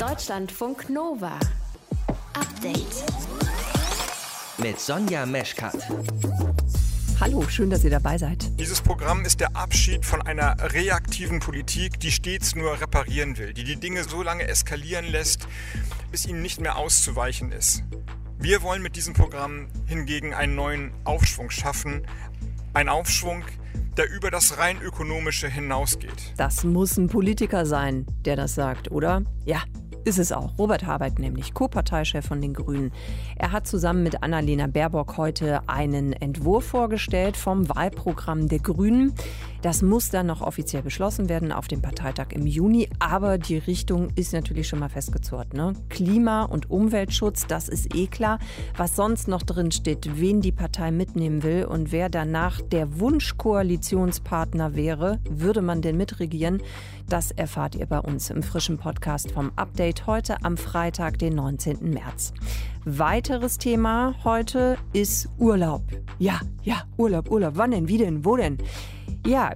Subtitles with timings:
[0.00, 1.38] Deutschlandfunk Nova.
[2.32, 3.04] Update.
[4.56, 5.76] Mit Sonja Meschkat.
[7.20, 8.58] Hallo, schön, dass ihr dabei seid.
[8.58, 13.64] Dieses Programm ist der Abschied von einer reaktiven Politik, die stets nur reparieren will, die
[13.64, 15.46] die Dinge so lange eskalieren lässt,
[16.10, 17.82] bis ihnen nicht mehr auszuweichen ist.
[18.38, 22.06] Wir wollen mit diesem Programm hingegen einen neuen Aufschwung schaffen.
[22.72, 23.44] Ein Aufschwung,
[23.98, 26.32] der über das rein ökonomische hinausgeht.
[26.38, 29.24] Das muss ein Politiker sein, der das sagt, oder?
[29.44, 29.62] Ja,
[30.04, 30.58] ist es auch.
[30.58, 32.92] Robert Habeck nämlich, Co-Parteichef von den Grünen.
[33.36, 39.14] Er hat zusammen mit Annalena Baerbock heute einen Entwurf vorgestellt vom Wahlprogramm der Grünen.
[39.62, 42.88] Das muss dann noch offiziell beschlossen werden auf dem Parteitag im Juni.
[42.98, 45.52] Aber die Richtung ist natürlich schon mal festgezurrt.
[45.52, 45.74] Ne?
[45.90, 48.38] Klima- und Umweltschutz, das ist eh klar.
[48.76, 54.74] Was sonst noch drin steht, wen die Partei mitnehmen will und wer danach der Wunschkoalitionspartner
[54.74, 56.62] wäre, würde man denn mitregieren?
[57.08, 61.90] Das erfahrt ihr bei uns im frischen Podcast vom Update heute am Freitag, den 19.
[61.90, 62.32] März.
[62.84, 65.82] Weiteres Thema heute ist Urlaub.
[66.18, 67.54] Ja, ja, Urlaub, Urlaub.
[67.56, 67.88] Wann denn?
[67.88, 68.24] Wie denn?
[68.24, 68.56] Wo denn?
[69.26, 69.52] Ja,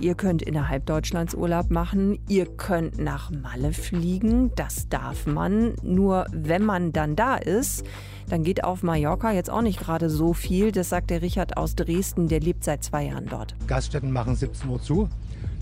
[0.00, 2.18] ihr könnt innerhalb Deutschlands Urlaub machen.
[2.28, 4.50] Ihr könnt nach Malle fliegen.
[4.56, 5.74] Das darf man.
[5.82, 7.84] Nur wenn man dann da ist,
[8.28, 10.72] dann geht auf Mallorca jetzt auch nicht gerade so viel.
[10.72, 12.28] Das sagt der Richard aus Dresden.
[12.28, 13.54] Der lebt seit zwei Jahren dort.
[13.66, 15.08] Gaststätten machen 17 Uhr zu.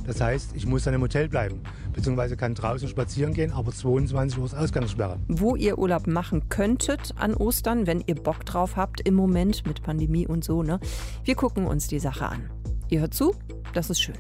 [0.07, 1.61] Das heißt, ich muss dann im Hotel bleiben,
[1.95, 5.19] beziehungsweise kann draußen spazieren gehen, aber 22 Uhr ist Ausgangssperre.
[5.29, 9.83] Wo ihr Urlaub machen könntet an Ostern, wenn ihr Bock drauf habt, im Moment mit
[9.83, 10.79] Pandemie und so, ne?
[11.25, 12.51] Wir gucken uns die Sache an.
[12.95, 13.35] Ihr hört zu,
[13.73, 14.15] das ist schön.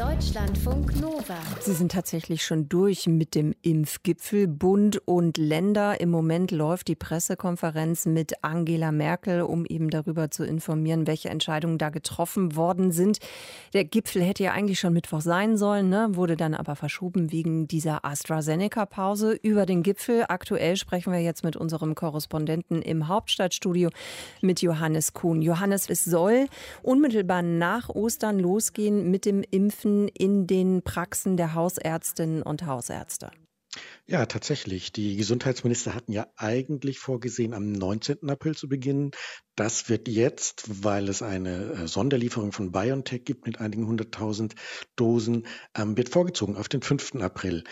[0.00, 1.36] Deutschlandfunk Nova.
[1.60, 4.48] Sie sind tatsächlich schon durch mit dem Impfgipfel.
[4.48, 6.00] Bund und Länder.
[6.00, 11.76] Im Moment läuft die Pressekonferenz mit Angela Merkel, um eben darüber zu informieren, welche Entscheidungen
[11.76, 13.18] da getroffen worden sind.
[13.74, 16.08] Der Gipfel hätte ja eigentlich schon Mittwoch sein sollen, ne?
[16.12, 19.38] wurde dann aber verschoben wegen dieser AstraZeneca-Pause.
[19.42, 23.90] Über den Gipfel aktuell sprechen wir jetzt mit unserem Korrespondenten im Hauptstadtstudio
[24.40, 25.42] mit Johannes Kuhn.
[25.42, 26.46] Johannes, es soll
[26.82, 33.30] unmittelbar nach Ostern losgehen mit dem Impfen Impfen in den Praxen der Hausärztinnen und Hausärzte?
[34.06, 34.90] Ja, tatsächlich.
[34.92, 38.28] Die Gesundheitsminister hatten ja eigentlich vorgesehen, am 19.
[38.28, 39.12] April zu beginnen.
[39.54, 44.54] Das wird jetzt, weil es eine äh, Sonderlieferung von BioNTech gibt mit einigen hunderttausend
[44.96, 45.46] Dosen,
[45.76, 47.16] ähm, wird vorgezogen auf den 5.
[47.16, 47.62] April.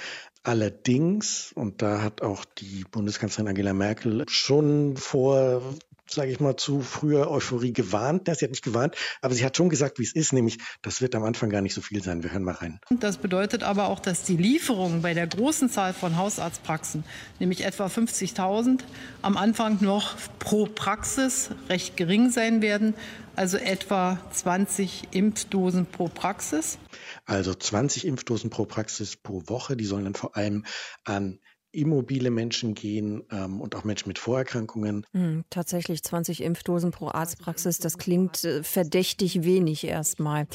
[0.45, 5.63] Allerdings, und da hat auch die Bundeskanzlerin Angela Merkel schon vor
[6.11, 8.27] sage ich mal, zu früher Euphorie gewarnt.
[8.27, 11.15] Sie hat nicht gewarnt, aber sie hat schon gesagt, wie es ist, nämlich das wird
[11.15, 12.23] am Anfang gar nicht so viel sein.
[12.23, 12.81] Wir hören mal rein.
[12.91, 17.05] Das bedeutet aber auch, dass die Lieferungen bei der großen Zahl von Hausarztpraxen,
[17.39, 18.81] nämlich etwa 50.000,
[19.23, 22.95] am Anfang noch pro Praxis recht gering sein werden,
[23.37, 26.79] also etwa 20 Impfdosen pro Praxis.
[27.25, 30.65] Also 20 Impfdosen pro Praxis pro Woche, die sollen dann vor allem
[31.05, 31.39] an
[31.73, 35.07] immobile Menschen gehen ähm, und auch Menschen mit Vorerkrankungen.
[35.13, 40.47] Hm, tatsächlich 20 Impfdosen pro Arztpraxis, das klingt äh, verdächtig wenig erstmal.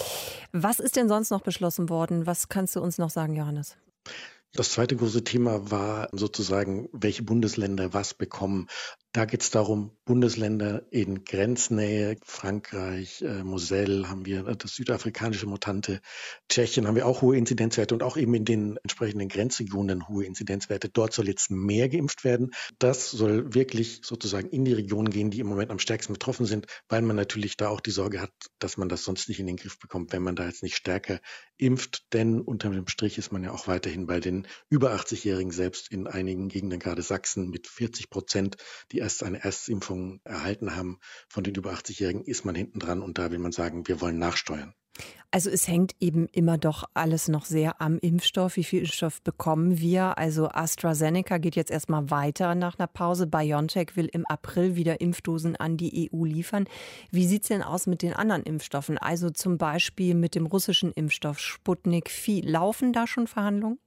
[0.52, 2.26] Was ist denn sonst noch beschlossen worden?
[2.26, 3.78] Was kannst du uns noch sagen, Johannes?
[4.56, 8.68] Das zweite große Thema war sozusagen, welche Bundesländer was bekommen.
[9.16, 15.46] Da geht es darum, Bundesländer in Grenznähe, Frankreich, äh, Moselle haben wir, äh, das südafrikanische
[15.46, 16.02] Mutante,
[16.50, 20.90] Tschechien haben wir auch hohe Inzidenzwerte und auch eben in den entsprechenden Grenzregionen hohe Inzidenzwerte.
[20.90, 22.56] Dort soll jetzt mehr geimpft werden.
[22.80, 26.66] Das soll wirklich sozusagen in die Regionen gehen, die im Moment am stärksten betroffen sind,
[26.90, 29.58] weil man natürlich da auch die Sorge hat, dass man das sonst nicht in den
[29.58, 31.20] Griff bekommt, wenn man da jetzt nicht stärker
[31.58, 32.08] impft.
[32.14, 36.08] Denn unter dem Strich ist man ja auch weiterhin bei den über 80-Jährigen selbst in
[36.08, 38.58] einigen Gegenden, gerade Sachsen, mit 40 Prozent,
[38.92, 43.18] die erst eine Erstimpfung erhalten haben von den über 80-Jährigen, ist man hinten dran und
[43.18, 44.74] da will man sagen, wir wollen nachsteuern.
[45.32, 48.56] Also es hängt eben immer doch alles noch sehr am Impfstoff.
[48.56, 50.20] Wie viel Impfstoff bekommen wir?
[50.20, 53.26] Also AstraZeneca geht jetzt erstmal weiter nach einer Pause.
[53.26, 56.66] BioNTech will im April wieder Impfdosen an die EU liefern.
[57.10, 59.00] Wie sieht es denn aus mit den anderen Impfstoffen?
[59.00, 62.44] Also zum Beispiel mit dem russischen Impfstoff Sputnik 4.
[62.44, 63.80] Laufen da schon Verhandlungen?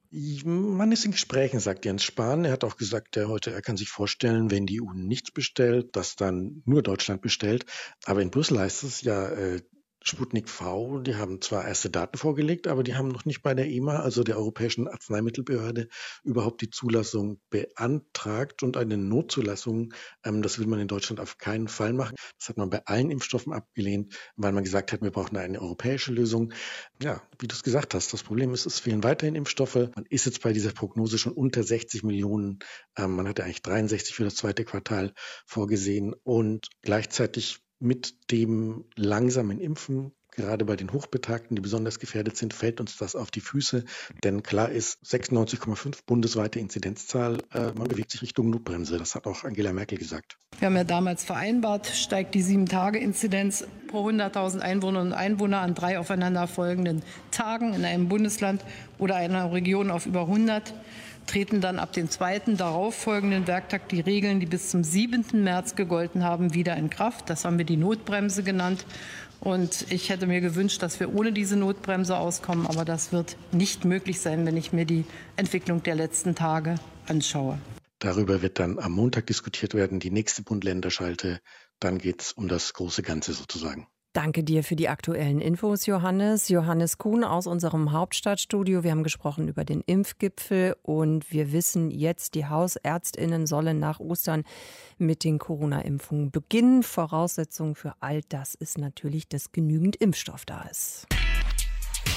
[0.45, 2.47] Man ist in Gesprächen, sagt Jens Spahn.
[2.47, 5.95] Er hat auch gesagt, er heute, er kann sich vorstellen, wenn die EU nichts bestellt,
[5.95, 7.67] dass dann nur Deutschland bestellt.
[8.07, 9.61] Aber in Brüssel heißt es ja, äh,
[10.09, 13.67] Sputnik V, die haben zwar erste Daten vorgelegt, aber die haben noch nicht bei der
[13.67, 15.89] EMA, also der Europäischen Arzneimittelbehörde,
[16.23, 19.93] überhaupt die Zulassung beantragt und eine Notzulassung,
[20.25, 22.15] ähm, das will man in Deutschland auf keinen Fall machen.
[22.39, 26.13] Das hat man bei allen Impfstoffen abgelehnt, weil man gesagt hat, wir brauchen eine europäische
[26.13, 26.53] Lösung.
[27.03, 29.75] Ja, wie du es gesagt hast, das Problem ist, es fehlen weiterhin Impfstoffe.
[29.75, 32.61] Man ist jetzt bei dieser Prognose schon unter 60 Millionen.
[32.97, 35.13] Ähm, man hatte eigentlich 63 für das zweite Quartal
[35.47, 42.55] vorgesehen und gleichzeitig mit dem langsamen Impfen gerade bei den Hochbetagten, die besonders gefährdet sind,
[42.55, 43.85] fällt uns das auf die Füße.
[44.23, 48.99] Denn klar ist, 96,5 bundesweite Inzidenzzahl, äh, man bewegt sich Richtung Notbremse.
[48.99, 50.37] Das hat auch Angela Merkel gesagt.
[50.59, 55.99] Wir haben ja damals vereinbart, steigt die Sieben-Tage-Inzidenz pro 100.000 Einwohnerinnen und Einwohner an drei
[55.99, 58.65] aufeinanderfolgenden Tagen in einem Bundesland
[58.99, 60.75] oder einer Region auf über 100
[61.27, 65.25] treten dann ab dem zweiten darauffolgenden Werktag die Regeln, die bis zum 7.
[65.43, 67.29] März gegolten haben, wieder in Kraft.
[67.31, 68.87] Das haben wir die Notbremse genannt.
[69.41, 72.67] Und ich hätte mir gewünscht, dass wir ohne diese Notbremse auskommen.
[72.67, 75.05] Aber das wird nicht möglich sein, wenn ich mir die
[75.37, 76.77] Entwicklung der letzten Tage
[77.07, 77.59] anschaue.
[77.99, 81.41] Darüber wird dann am Montag diskutiert werden, die nächste Bund-Länder-Schalte.
[81.81, 83.87] Dann geht es um das große Ganze sozusagen.
[84.17, 86.49] Danke dir für die aktuellen Infos, Johannes.
[86.49, 88.83] Johannes Kuhn aus unserem Hauptstadtstudio.
[88.83, 94.45] Wir haben gesprochen über den Impfgipfel und wir wissen jetzt, die Hausärztinnen sollen nach Ostern
[94.97, 96.83] mit den Corona-Impfungen beginnen.
[96.83, 101.07] Voraussetzung für all das ist natürlich, dass genügend Impfstoff da ist.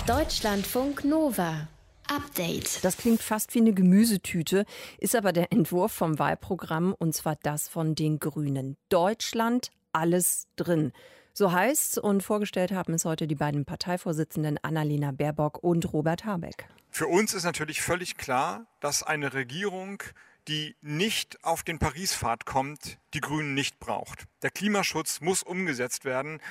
[0.07, 1.67] Deutschlandfunk Nova.
[2.07, 2.81] Update.
[2.81, 4.63] Das klingt fast wie eine Gemüsetüte,
[4.99, 8.77] ist aber der Entwurf vom Wahlprogramm und zwar das von den Grünen.
[8.87, 10.93] Deutschland, alles drin.
[11.39, 16.67] So heißt und vorgestellt haben es heute die beiden Parteivorsitzenden Annalena Baerbock und Robert Habeck.
[16.89, 20.03] Für uns ist natürlich völlig klar, dass eine Regierung,
[20.49, 24.25] die nicht auf den Paris-Pfad kommt, die Grünen nicht braucht.
[24.41, 26.41] Der Klimaschutz muss umgesetzt werden,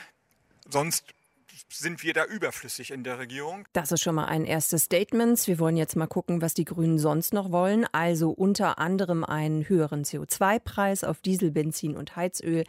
[0.67, 1.05] sonst
[1.69, 3.67] sind wir da überflüssig in der Regierung.
[3.73, 5.47] Das ist schon mal ein erstes Statement.
[5.47, 7.87] Wir wollen jetzt mal gucken, was die Grünen sonst noch wollen.
[7.93, 12.65] Also unter anderem einen höheren CO2-Preis auf Diesel, Benzin und Heizöl,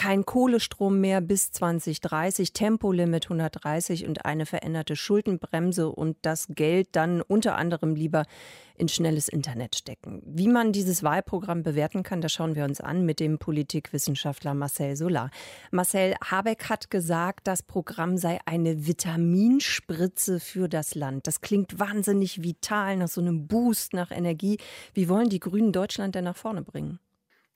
[0.00, 7.20] kein Kohlestrom mehr bis 2030, Tempolimit 130 und eine veränderte Schuldenbremse und das Geld dann
[7.20, 8.24] unter anderem lieber
[8.78, 10.22] in schnelles Internet stecken.
[10.24, 14.96] Wie man dieses Wahlprogramm bewerten kann, das schauen wir uns an mit dem Politikwissenschaftler Marcel
[14.96, 15.30] Solar.
[15.70, 21.26] Marcel Habeck hat gesagt, das Programm sei eine Vitaminspritze für das Land.
[21.26, 24.56] Das klingt wahnsinnig vital nach so einem Boost nach Energie.
[24.94, 27.00] Wie wollen die Grünen Deutschland denn nach vorne bringen?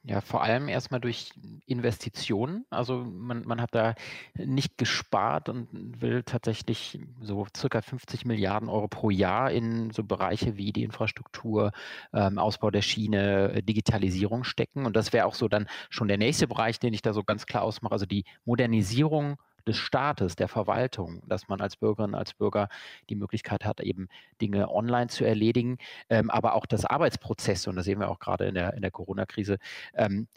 [0.06, 1.30] Ja, vor allem erstmal durch
[1.64, 2.66] Investitionen.
[2.68, 3.94] Also man, man hat da
[4.34, 5.68] nicht gespart und
[6.02, 11.72] will tatsächlich so circa 50 Milliarden Euro pro Jahr in so Bereiche wie die Infrastruktur,
[12.12, 14.84] ähm, Ausbau der Schiene, Digitalisierung stecken.
[14.84, 17.46] Und das wäre auch so dann schon der nächste Bereich, den ich da so ganz
[17.46, 17.92] klar ausmache.
[17.94, 22.68] Also die Modernisierung des Staates, der Verwaltung, dass man als Bürgerin, als Bürger
[23.08, 24.08] die Möglichkeit hat, eben
[24.40, 25.78] Dinge online zu erledigen,
[26.08, 28.90] ähm, aber auch das Arbeitsprozess, und das sehen wir auch gerade in der, in der
[28.90, 29.58] Corona-Krise,
[29.94, 30.28] ähm,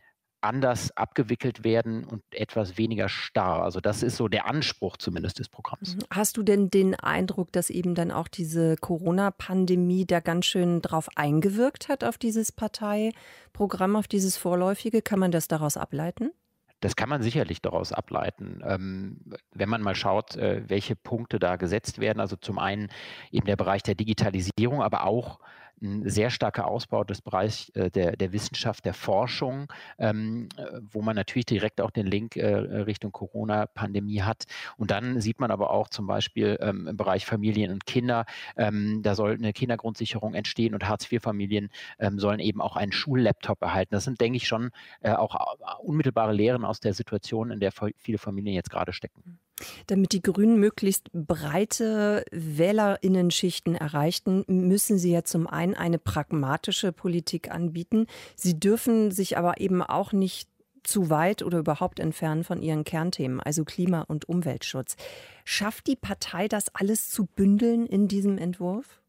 [0.42, 3.64] anders abgewickelt werden und etwas weniger starr.
[3.64, 5.96] Also das ist so der Anspruch zumindest des Programms.
[5.96, 6.02] Mhm.
[6.12, 11.10] Hast du denn den Eindruck, dass eben dann auch diese Corona-Pandemie da ganz schön drauf
[11.16, 15.02] eingewirkt hat auf dieses Parteiprogramm, auf dieses vorläufige?
[15.02, 16.32] Kann man das daraus ableiten?
[16.80, 19.20] Das kann man sicherlich daraus ableiten, ähm,
[19.52, 22.20] wenn man mal schaut, äh, welche Punkte da gesetzt werden.
[22.20, 22.90] Also zum einen
[23.32, 25.40] eben der Bereich der Digitalisierung, aber auch
[25.82, 31.02] ein sehr starker Ausbau des Bereichs äh, der, der Wissenschaft, der Forschung, ähm, äh, wo
[31.02, 34.46] man natürlich direkt auch den Link äh, Richtung Corona-Pandemie hat.
[34.78, 38.26] Und dann sieht man aber auch zum Beispiel ähm, im Bereich Familien und Kinder,
[38.56, 41.70] ähm, da soll eine Kindergrundsicherung entstehen und Hartz-IV-Familien
[42.00, 43.94] ähm, sollen eben auch einen Schullaptop erhalten.
[43.94, 44.72] Das sind, denke ich, schon
[45.02, 49.40] äh, auch äh, unmittelbare Lehren aus der Situation, in der viele Familien jetzt gerade stecken.
[49.88, 57.52] Damit die Grünen möglichst breite Wählerinnenschichten erreichten, müssen sie ja zum einen eine pragmatische Politik
[57.52, 58.08] anbieten.
[58.36, 60.50] Sie dürfen sich aber eben auch nicht
[60.84, 64.96] zu weit oder überhaupt entfernen von ihren Kernthemen, also Klima- und Umweltschutz.
[65.44, 69.02] Schafft die Partei das alles zu bündeln in diesem Entwurf?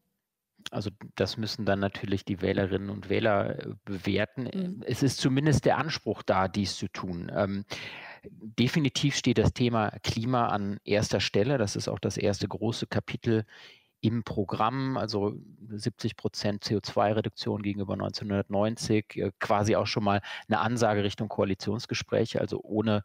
[0.71, 4.43] Also das müssen dann natürlich die Wählerinnen und Wähler äh, bewerten.
[4.43, 4.83] Mhm.
[4.85, 7.31] Es ist zumindest der Anspruch da, dies zu tun.
[7.33, 7.65] Ähm,
[8.29, 11.57] definitiv steht das Thema Klima an erster Stelle.
[11.57, 13.45] Das ist auch das erste große Kapitel
[14.01, 15.35] im Programm, also
[15.69, 22.61] 70 Prozent CO2-Reduktion gegenüber 1990, äh, quasi auch schon mal eine Ansage Richtung Koalitionsgespräche, also
[22.63, 23.03] ohne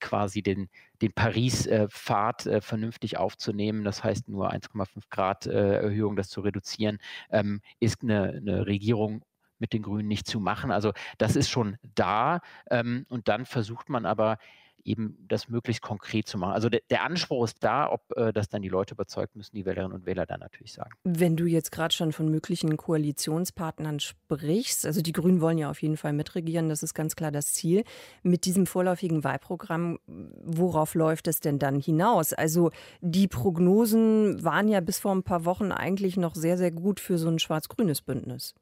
[0.00, 0.70] quasi den,
[1.02, 6.98] den Paris-Pfad äh, vernünftig aufzunehmen, das heißt nur 1,5 Grad äh, Erhöhung, das zu reduzieren,
[7.30, 9.22] ähm, ist eine, eine Regierung
[9.60, 10.72] mit den Grünen nicht zu machen.
[10.72, 12.40] Also das ist schon da
[12.70, 14.38] ähm, und dann versucht man aber
[14.84, 16.52] eben das möglichst konkret zu machen.
[16.52, 19.64] Also der, der Anspruch ist da, ob äh, das dann die Leute überzeugt, müssen die
[19.64, 20.90] Wählerinnen und Wähler dann natürlich sagen.
[21.04, 25.82] Wenn du jetzt gerade schon von möglichen Koalitionspartnern sprichst, also die Grünen wollen ja auf
[25.82, 27.84] jeden Fall mitregieren, das ist ganz klar das Ziel.
[28.22, 32.32] Mit diesem vorläufigen Wahlprogramm, worauf läuft es denn dann hinaus?
[32.32, 37.00] Also die Prognosen waren ja bis vor ein paar Wochen eigentlich noch sehr, sehr gut
[37.00, 38.54] für so ein schwarz-grünes Bündnis.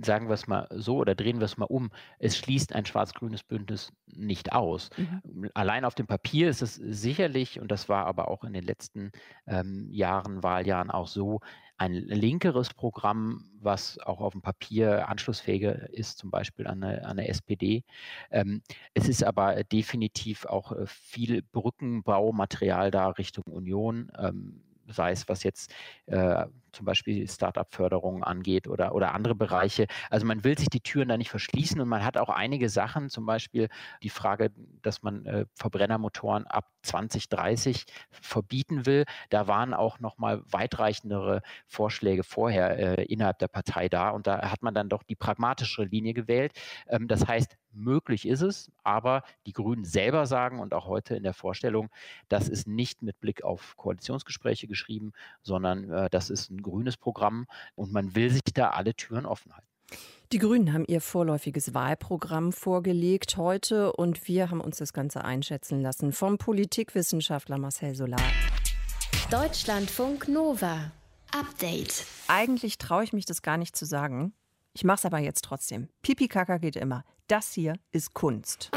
[0.00, 3.42] Sagen wir es mal so oder drehen wir es mal um, es schließt ein schwarz-grünes
[3.42, 4.90] Bündnis nicht aus.
[4.96, 5.50] Mhm.
[5.54, 9.12] Allein auf dem Papier ist es sicherlich, und das war aber auch in den letzten
[9.46, 11.40] ähm, Jahren, Wahljahren auch so,
[11.78, 17.82] ein linkeres Programm, was auch auf dem Papier anschlussfähiger ist, zum Beispiel an der SPD.
[18.30, 18.62] Ähm,
[18.94, 24.12] es ist aber definitiv auch äh, viel Brückenbaumaterial da Richtung Union.
[24.16, 25.72] Ähm, sei es was jetzt
[26.06, 29.86] äh, zum Beispiel Startup-Förderung angeht oder, oder andere Bereiche.
[30.10, 33.10] Also man will sich die Türen da nicht verschließen und man hat auch einige Sachen,
[33.10, 33.68] zum Beispiel
[34.02, 34.50] die Frage,
[34.82, 39.04] dass man äh, Verbrennermotoren ab 2030 verbieten will.
[39.30, 44.62] Da waren auch nochmal weitreichendere Vorschläge vorher äh, innerhalb der Partei da und da hat
[44.62, 46.52] man dann doch die pragmatische Linie gewählt.
[46.88, 51.22] Ähm, das heißt, möglich ist es, aber die Grünen selber sagen und auch heute in
[51.22, 51.88] der Vorstellung,
[52.28, 55.12] das ist nicht mit Blick auf Koalitionsgespräche geschrieben,
[55.42, 59.52] sondern äh, das ist ein grünes Programm und man will sich da alle Türen offen
[59.52, 59.66] halten.
[60.32, 65.82] Die Grünen haben ihr vorläufiges Wahlprogramm vorgelegt heute und wir haben uns das Ganze einschätzen
[65.82, 68.22] lassen vom Politikwissenschaftler Marcel Solar.
[69.30, 70.90] Deutschlandfunk Nova.
[71.38, 72.06] Update.
[72.28, 74.32] Eigentlich traue ich mich das gar nicht zu sagen.
[74.74, 75.88] Ich mache es aber jetzt trotzdem.
[76.00, 77.04] Pipi Kaka geht immer.
[77.28, 78.70] Das hier ist Kunst.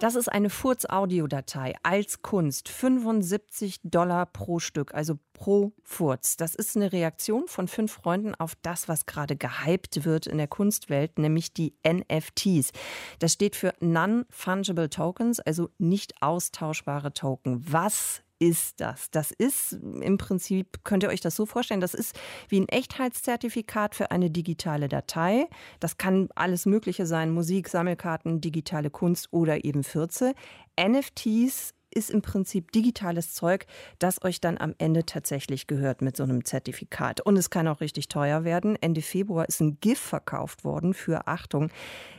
[0.00, 2.68] Das ist eine Furz-Audiodatei als Kunst.
[2.68, 6.36] 75 Dollar pro Stück, also pro Furz.
[6.36, 10.48] Das ist eine Reaktion von fünf Freunden auf das, was gerade gehypt wird in der
[10.48, 12.72] Kunstwelt, nämlich die NFTs.
[13.20, 17.64] Das steht für Non-Fungible Tokens, also nicht austauschbare Token.
[17.66, 19.10] Was ist das?
[19.10, 23.94] Das ist im Prinzip, könnt ihr euch das so vorstellen, das ist wie ein Echtheitszertifikat
[23.94, 25.48] für eine digitale Datei.
[25.80, 30.34] Das kann alles Mögliche sein, Musik, Sammelkarten, digitale Kunst oder eben Fürze.
[30.80, 33.66] NFTs ist im Prinzip digitales Zeug,
[33.98, 37.20] das euch dann am Ende tatsächlich gehört mit so einem Zertifikat.
[37.20, 38.76] Und es kann auch richtig teuer werden.
[38.80, 41.70] Ende Februar ist ein GIF verkauft worden für, Achtung,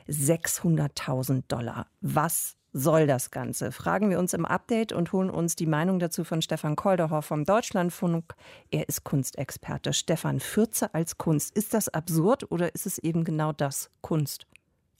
[0.07, 1.88] 600.000 Dollar.
[2.01, 3.72] Was soll das Ganze?
[3.72, 7.46] Fragen wir uns im Update und holen uns die Meinung dazu von Stefan Kolderhoff vom
[7.46, 8.36] Deutschlandfunk.
[8.70, 9.94] Er ist Kunstexperte.
[9.94, 11.55] Stefan, Fürze als Kunst.
[11.55, 14.46] Ist das absurd oder ist es eben genau das, Kunst?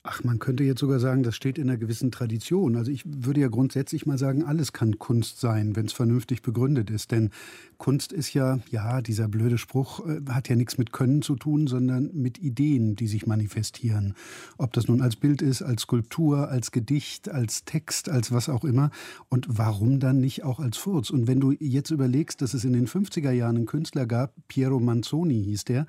[0.08, 2.76] Ach, man könnte jetzt sogar sagen, das steht in einer gewissen Tradition.
[2.76, 6.90] Also ich würde ja grundsätzlich mal sagen, alles kann Kunst sein, wenn es vernünftig begründet
[6.90, 7.10] ist.
[7.10, 7.30] Denn
[7.76, 11.66] Kunst ist ja, ja, dieser blöde Spruch äh, hat ja nichts mit Können zu tun,
[11.66, 14.14] sondern mit Ideen, die sich manifestieren.
[14.58, 18.64] Ob das nun als Bild ist, als Skulptur, als Gedicht, als Text, als was auch
[18.64, 18.92] immer.
[19.28, 21.10] Und warum dann nicht auch als Furz?
[21.10, 24.78] Und wenn du jetzt überlegst, dass es in den 50er Jahren einen Künstler gab, Piero
[24.78, 25.86] Manzoni hieß der,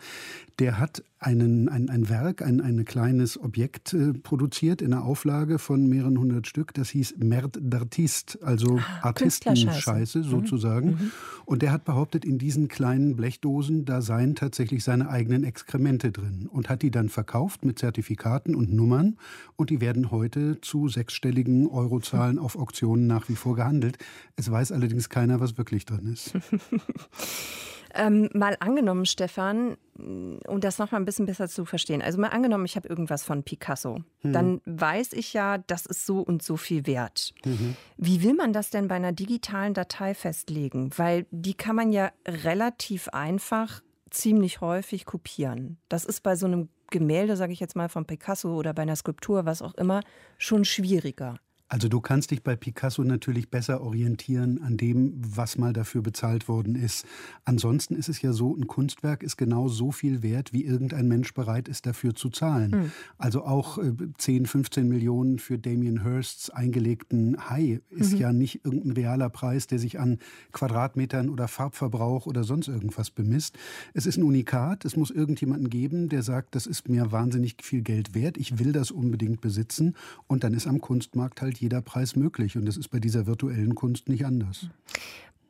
[0.57, 5.57] der hat einen, ein, ein Werk, ein, ein kleines Objekt äh, produziert in einer Auflage
[5.57, 6.73] von mehreren hundert Stück.
[6.75, 10.23] Das hieß Merd d'Artiste, also ah, Artistenscheiße mhm.
[10.23, 10.89] sozusagen.
[10.89, 11.11] Mhm.
[11.45, 16.47] Und der hat behauptet, in diesen kleinen Blechdosen, da seien tatsächlich seine eigenen Exkremente drin.
[16.51, 19.17] Und hat die dann verkauft mit Zertifikaten und Nummern.
[19.55, 23.97] Und die werden heute zu sechsstelligen Eurozahlen auf Auktionen nach wie vor gehandelt.
[24.35, 26.33] Es weiß allerdings keiner, was wirklich drin ist.
[27.97, 32.03] Ähm, mal angenommen, Stefan, um das noch mal ein bisschen besser zu verstehen.
[32.03, 34.01] Also mal angenommen, ich habe irgendwas von Picasso.
[34.21, 34.33] Mhm.
[34.33, 37.33] Dann weiß ich ja, das ist so und so viel wert.
[37.43, 37.75] Mhm.
[37.97, 40.91] Wie will man das denn bei einer digitalen Datei festlegen?
[40.95, 45.77] Weil die kann man ja relativ einfach ziemlich häufig kopieren.
[45.89, 48.95] Das ist bei so einem Gemälde, sage ich jetzt mal, von Picasso oder bei einer
[48.95, 50.01] Skulptur, was auch immer,
[50.37, 51.39] schon schwieriger.
[51.69, 56.47] Also du kannst dich bei Picasso natürlich besser orientieren an dem, was mal dafür bezahlt
[56.47, 57.05] worden ist.
[57.43, 61.33] Ansonsten ist es ja so, ein Kunstwerk ist genau so viel wert, wie irgendein Mensch
[61.33, 62.71] bereit ist, dafür zu zahlen.
[62.71, 62.91] Mhm.
[63.17, 68.19] Also auch äh, 10, 15 Millionen für Damien Hirsts eingelegten Hai ist mhm.
[68.19, 70.19] ja nicht irgendein realer Preis, der sich an
[70.53, 73.57] Quadratmetern oder Farbverbrauch oder sonst irgendwas bemisst.
[73.93, 74.85] Es ist ein Unikat.
[74.85, 78.37] Es muss irgendjemanden geben, der sagt, das ist mir wahnsinnig viel Geld wert.
[78.37, 79.95] Ich will das unbedingt besitzen.
[80.27, 82.57] Und dann ist am Kunstmarkt halt jeder Preis möglich.
[82.57, 84.69] Und das ist bei dieser virtuellen Kunst nicht anders.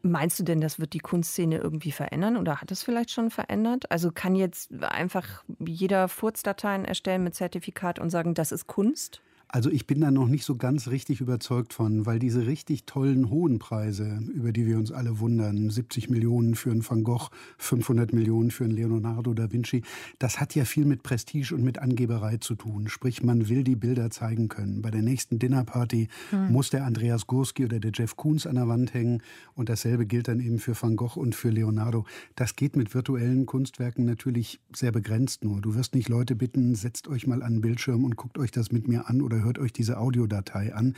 [0.04, 3.92] Meinst du denn, das wird die Kunstszene irgendwie verändern oder hat es vielleicht schon verändert?
[3.92, 9.22] Also kann jetzt einfach jeder Furzdateien erstellen mit Zertifikat und sagen, das ist Kunst?
[9.50, 13.30] Also ich bin da noch nicht so ganz richtig überzeugt von, weil diese richtig tollen
[13.30, 18.12] hohen Preise, über die wir uns alle wundern, 70 Millionen für einen Van Gogh, 500
[18.12, 19.84] Millionen für einen Leonardo da Vinci,
[20.20, 22.89] das hat ja viel mit Prestige und mit Angeberei zu tun.
[22.89, 24.82] Sprich, man will die Bilder zeigen können.
[24.82, 26.51] Bei der nächsten Dinnerparty hm.
[26.51, 29.24] muss der Andreas Gurski oder der Jeff Koons an der Wand hängen
[29.56, 32.06] und dasselbe gilt dann eben für Van Gogh und für Leonardo.
[32.36, 35.62] Das geht mit virtuellen Kunstwerken natürlich sehr begrenzt nur.
[35.62, 38.74] Du wirst nicht Leute bitten, setzt euch mal an den Bildschirm und guckt euch das
[38.74, 40.96] mit mir an oder oder hört euch diese Audiodatei an.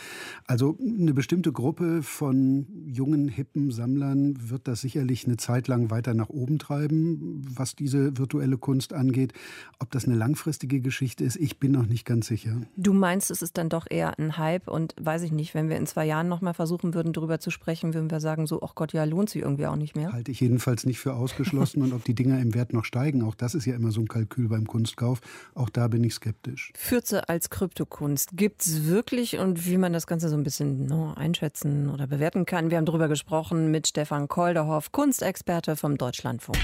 [0.48, 6.14] Also eine bestimmte Gruppe von jungen, hippen Sammlern wird das sicherlich eine Zeit lang weiter
[6.14, 9.34] nach oben treiben, was diese virtuelle Kunst angeht.
[9.80, 12.62] Ob das eine langfristige Geschichte ist, ich bin noch nicht ganz sicher.
[12.78, 15.78] Du meinst, es ist dann doch eher ein Hype und weiß ich nicht, wenn wir
[15.78, 18.94] in zwei Jahren nochmal versuchen würden, darüber zu sprechen, würden wir sagen, so, ach Gott,
[18.94, 20.14] ja, lohnt sich irgendwie auch nicht mehr.
[20.14, 23.36] Halte ich jedenfalls nicht für ausgeschlossen und ob die Dinger im Wert noch steigen, auch
[23.36, 25.22] das ist ja immer so ein Kalkül beim Kunstkauf,
[25.56, 26.72] auch da bin ich skeptisch.
[26.76, 31.14] Fürze als Kryptokunst gibt es wirklich und wie man das Ganze so ein bisschen no,
[31.16, 32.70] einschätzen oder bewerten kann.
[32.70, 36.58] Wir haben darüber gesprochen mit Stefan Kolderhoff, Kunstexperte vom Deutschlandfunk.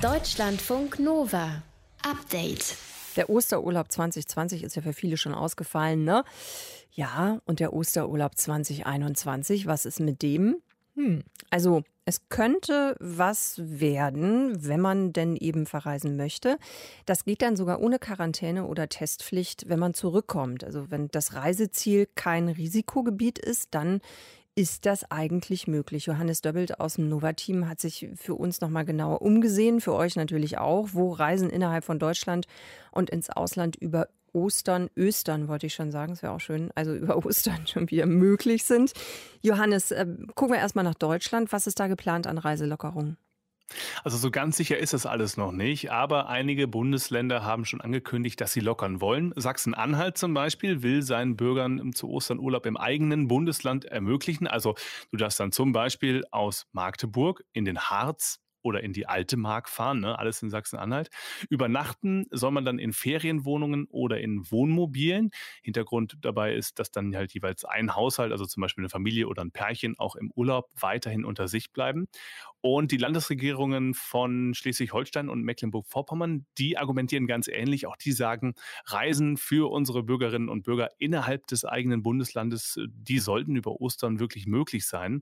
[0.00, 1.62] Deutschlandfunk Nova.
[2.02, 2.76] Update.
[3.16, 6.24] Der Osterurlaub 2020 ist ja für viele schon ausgefallen, ne?
[6.90, 10.56] Ja, und der Osterurlaub 2021, was ist mit dem?
[10.94, 11.22] Hm.
[11.50, 16.58] Also, es könnte was werden, wenn man denn eben verreisen möchte.
[17.06, 20.64] Das geht dann sogar ohne Quarantäne oder Testpflicht, wenn man zurückkommt.
[20.64, 24.00] Also wenn das Reiseziel kein Risikogebiet ist, dann
[24.56, 26.06] ist das eigentlich möglich?
[26.06, 30.58] Johannes Döbbelt aus dem Nova-Team hat sich für uns nochmal genauer umgesehen, für euch natürlich
[30.58, 32.46] auch, wo Reisen innerhalb von Deutschland
[32.92, 36.94] und ins Ausland über Ostern, Östern wollte ich schon sagen, es wäre auch schön, also
[36.94, 38.92] über Ostern schon wieder möglich sind.
[39.42, 41.52] Johannes, äh, gucken wir erstmal nach Deutschland.
[41.52, 43.16] Was ist da geplant an Reiselockerungen?
[44.02, 48.40] Also so ganz sicher ist das alles noch nicht, aber einige Bundesländer haben schon angekündigt,
[48.40, 49.32] dass sie lockern wollen.
[49.36, 54.46] Sachsen-Anhalt zum Beispiel will seinen Bürgern zu Ostern Urlaub im eigenen Bundesland ermöglichen.
[54.46, 54.74] Also
[55.10, 59.68] du darfst dann zum Beispiel aus Magdeburg in den Harz oder in die alte Mark
[59.68, 60.18] fahren, ne?
[60.18, 61.10] alles in Sachsen-Anhalt.
[61.50, 65.30] Übernachten soll man dann in Ferienwohnungen oder in Wohnmobilen.
[65.62, 69.44] Hintergrund dabei ist, dass dann halt jeweils ein Haushalt, also zum Beispiel eine Familie oder
[69.44, 72.08] ein Pärchen, auch im Urlaub weiterhin unter sich bleiben.
[72.66, 77.86] Und die Landesregierungen von Schleswig-Holstein und Mecklenburg-Vorpommern, die argumentieren ganz ähnlich.
[77.86, 78.54] Auch die sagen,
[78.86, 84.46] Reisen für unsere Bürgerinnen und Bürger innerhalb des eigenen Bundeslandes, die sollten über Ostern wirklich
[84.46, 85.20] möglich sein.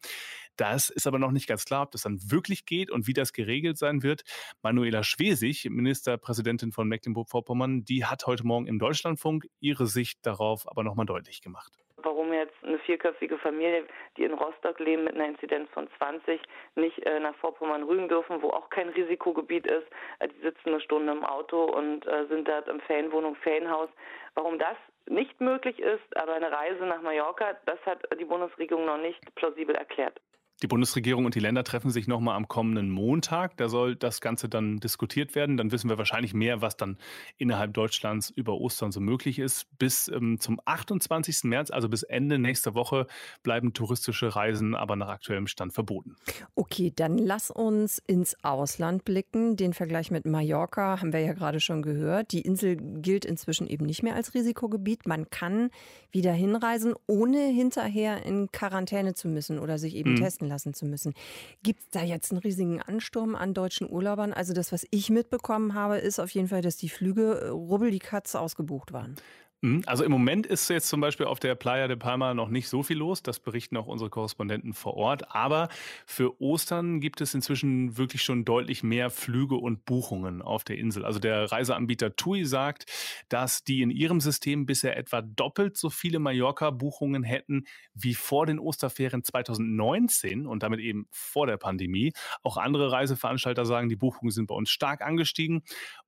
[0.55, 3.33] Das ist aber noch nicht ganz klar, ob das dann wirklich geht und wie das
[3.33, 4.23] geregelt sein wird.
[4.63, 10.85] Manuela Schwesig, Ministerpräsidentin von Mecklenburg-Vorpommern, die hat heute Morgen im Deutschlandfunk ihre Sicht darauf aber
[10.85, 13.85] nochmal deutlich gemacht warum jetzt eine vierköpfige Familie,
[14.17, 16.41] die in Rostock leben mit einer Inzidenz von 20,
[16.75, 19.87] nicht äh, nach Vorpommern rügen dürfen, wo auch kein Risikogebiet ist.
[20.19, 23.89] Äh, die sitzen eine Stunde im Auto und äh, sind dort im Ferienwohnung, Ferienhaus.
[24.35, 28.99] Warum das nicht möglich ist, aber eine Reise nach Mallorca, das hat die Bundesregierung noch
[28.99, 30.21] nicht plausibel erklärt.
[30.63, 33.57] Die Bundesregierung und die Länder treffen sich nochmal am kommenden Montag.
[33.57, 35.57] Da soll das Ganze dann diskutiert werden.
[35.57, 36.99] Dann wissen wir wahrscheinlich mehr, was dann
[37.37, 39.67] innerhalb Deutschlands über Ostern so möglich ist.
[39.79, 41.43] Bis ähm, zum 28.
[41.45, 43.09] März, also bis Ende nächster Woche,
[43.43, 46.15] bleiben touristische Reisen aber nach aktuellem Stand verboten.
[46.55, 49.57] Okay, dann lass uns ins Ausland blicken.
[49.57, 52.31] Den Vergleich mit Mallorca haben wir ja gerade schon gehört.
[52.31, 55.09] Die Insel gilt inzwischen eben nicht mehr als Risikogebiet.
[55.09, 55.71] Man kann
[56.13, 60.17] wieder hinreisen, ohne hinterher in Quarantäne zu müssen oder sich eben mhm.
[60.17, 61.15] testen lassen zu müssen.
[61.63, 64.33] Gibt es da jetzt einen riesigen Ansturm an deutschen Urlaubern?
[64.33, 67.91] Also das, was ich mitbekommen habe, ist auf jeden Fall, dass die Flüge äh, rubbel
[67.91, 69.17] die Katze ausgebucht waren.
[69.65, 69.83] Mhm.
[69.87, 72.83] Also im Moment ist jetzt zum Beispiel auf der Playa de Palma noch nicht so
[72.83, 73.23] viel los.
[73.23, 75.33] Das berichten auch unsere Korrespondenten vor Ort.
[75.35, 75.69] Aber
[76.05, 81.05] für Ostern gibt es inzwischen wirklich schon deutlich mehr Flüge und Buchungen auf der Insel.
[81.05, 82.87] Also der Reiseanbieter TUI sagt,
[83.29, 88.59] dass die in ihrem System bisher etwa doppelt so viele Mallorca-Buchungen hätten wie vor den
[88.59, 92.13] Osterferien 2019 und damit eben vor der Pandemie.
[92.43, 95.63] Auch andere Reiseveranstalter sagen, die Buchungen sind bei uns stark angestiegen.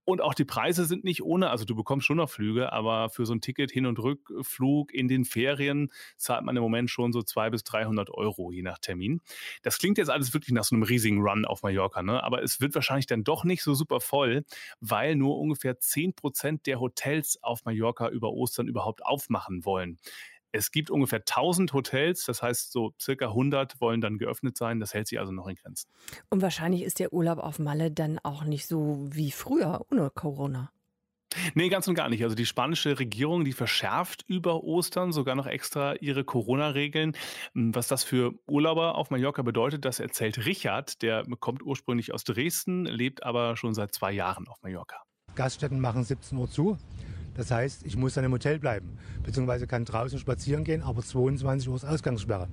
[0.05, 1.51] Und auch die Preise sind nicht ohne.
[1.51, 5.09] Also du bekommst schon noch Flüge, aber für so ein Ticket Hin- und Rückflug in
[5.09, 9.21] den Ferien zahlt man im Moment schon so 200 bis 300 Euro je nach Termin.
[9.63, 12.23] Das klingt jetzt alles wirklich nach so einem riesigen Run auf Mallorca, ne?
[12.23, 14.45] aber es wird wahrscheinlich dann doch nicht so super voll,
[14.81, 19.99] weil nur ungefähr 10 Prozent der Hotels auf Mallorca über Ostern überhaupt aufmachen wollen.
[20.55, 24.79] Es gibt ungefähr 1000 Hotels, das heißt so circa 100 wollen dann geöffnet sein.
[24.79, 25.91] Das hält sich also noch in Grenzen.
[26.31, 30.71] Und wahrscheinlich ist der Urlaub auf Malle dann auch nicht so wie früher ohne Corona.
[31.55, 32.23] Nee, ganz und gar nicht.
[32.23, 37.17] Also die spanische Regierung, die verschärft über Ostern sogar noch extra ihre Corona-Regeln.
[37.55, 41.03] Was das für Urlauber auf Mallorca bedeutet, das erzählt Richard.
[41.03, 45.03] Der kommt ursprünglich aus Dresden, lebt aber schon seit zwei Jahren auf Mallorca.
[45.35, 46.79] Gaststätten machen 17 Uhr zu.
[47.35, 51.69] Das heißt, ich muss dann im Hotel bleiben, beziehungsweise kann draußen spazieren gehen, aber 22
[51.69, 52.49] Uhr ist Ausgangssperre.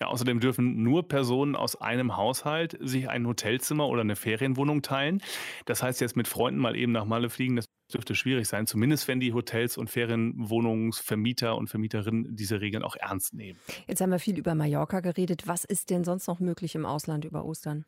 [0.00, 5.20] Ja, außerdem dürfen nur Personen aus einem Haushalt sich ein Hotelzimmer oder eine Ferienwohnung teilen.
[5.66, 9.08] Das heißt, jetzt mit Freunden mal eben nach Malle fliegen, das dürfte schwierig sein, zumindest
[9.08, 13.58] wenn die Hotels und Ferienwohnungsvermieter und Vermieterinnen diese Regeln auch ernst nehmen.
[13.88, 15.46] Jetzt haben wir viel über Mallorca geredet.
[15.46, 17.84] Was ist denn sonst noch möglich im Ausland über Ostern?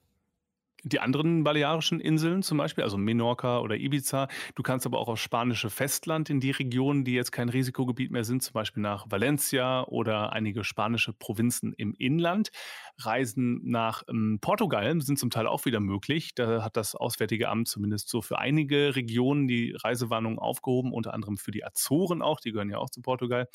[0.85, 4.29] Die anderen balearischen Inseln zum Beispiel, also Menorca oder Ibiza.
[4.55, 8.25] Du kannst aber auch aufs spanische Festland in die Regionen, die jetzt kein Risikogebiet mehr
[8.25, 12.51] sind, zum Beispiel nach Valencia oder einige spanische Provinzen im Inland.
[12.99, 16.35] Reisen nach ähm, Portugal sind zum Teil auch wieder möglich.
[16.35, 21.37] Da hat das Auswärtige Amt zumindest so für einige Regionen die Reisewarnung aufgehoben, unter anderem
[21.37, 23.49] für die Azoren auch, die gehören ja auch zu Portugal.